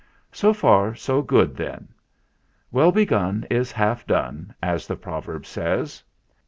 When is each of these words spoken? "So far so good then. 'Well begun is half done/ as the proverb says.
"So 0.31 0.51
far 0.51 0.95
so 0.95 1.21
good 1.21 1.55
then. 1.55 1.89
'Well 2.71 2.91
begun 2.91 3.45
is 3.51 3.71
half 3.71 4.07
done/ 4.07 4.51
as 4.59 4.87
the 4.87 4.95
proverb 4.95 5.45
says. 5.45 6.01